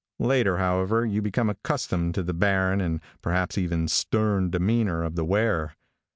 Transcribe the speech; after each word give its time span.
Later, 0.17 0.57
however, 0.57 1.05
you 1.05 1.21
become 1.21 1.47
accustomed 1.47 2.15
to 2.15 2.23
the 2.23 2.33
barren 2.33 2.81
and 2.81 3.01
perhaps 3.21 3.55
even 3.55 3.87
stern 3.87 4.49
demeanor 4.49 5.03
of 5.03 5.15
the 5.15 5.23
wearer. 5.23 5.73